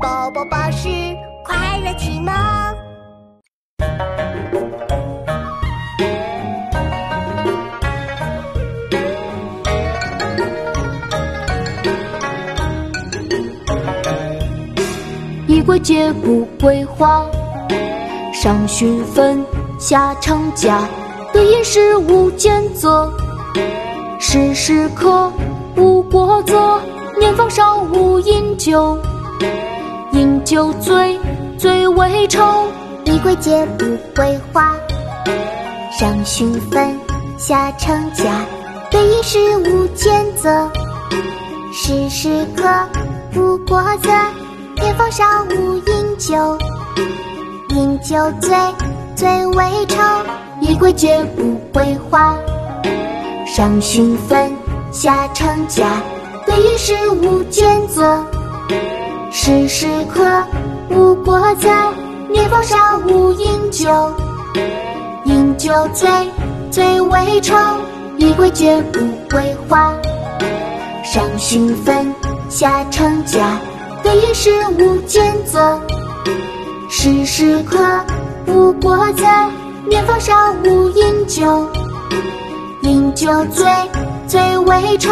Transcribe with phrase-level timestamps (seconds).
[0.00, 0.88] 宝宝巴士
[1.44, 2.32] 快乐启蒙。
[15.48, 17.26] 一归结不归花，
[18.32, 19.44] 上循分，
[19.78, 20.86] 下成家。
[21.32, 23.12] 得饮食无间责，
[24.20, 25.32] 时时刻
[25.76, 26.80] 无过则。
[27.18, 28.96] 年方少无饮酒，
[30.12, 31.18] 饮酒醉，
[31.58, 32.66] 醉为愁。
[33.04, 34.74] 一归结不归花，
[35.90, 36.98] 上循分，
[37.38, 38.44] 下成家。
[38.90, 40.70] 得饮食无间责，
[41.72, 42.68] 时时刻
[43.34, 44.10] 无过则。
[44.82, 46.58] 年方少无饮酒，
[47.70, 48.56] 饮酒醉，
[49.14, 50.02] 醉为愁。
[50.60, 52.36] 一归结不归花，
[53.46, 54.52] 上循分，
[54.90, 55.86] 下成家。
[56.46, 58.24] 得饮食无间责，
[59.48, 60.44] 时时刻
[60.90, 61.70] 无过则。
[62.28, 62.76] 年方少
[63.06, 63.88] 无饮酒，
[65.24, 66.06] 饮酒醉，
[66.70, 67.56] 醉为愁。
[68.18, 69.94] 一归绝不归花，
[71.02, 72.14] 上循分，
[72.50, 73.58] 下成家。
[74.02, 75.80] 得饮食无间责，
[76.90, 77.78] 时时刻
[78.46, 79.24] 无过则。
[79.88, 81.66] 年方少无饮酒，
[82.82, 83.64] 饮酒醉，
[84.26, 85.10] 醉为愁。